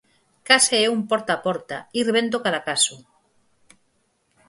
[0.47, 2.95] Case é un porta a porta, ir vendo cada caso.